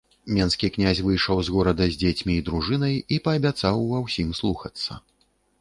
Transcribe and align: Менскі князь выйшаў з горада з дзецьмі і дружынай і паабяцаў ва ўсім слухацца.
Менскі 0.35 0.69
князь 0.77 1.01
выйшаў 1.07 1.41
з 1.49 1.53
горада 1.57 1.83
з 1.91 1.99
дзецьмі 2.03 2.33
і 2.37 2.45
дружынай 2.47 2.97
і 3.13 3.21
паабяцаў 3.29 3.87
ва 3.91 4.03
ўсім 4.07 4.33
слухацца. 4.43 4.91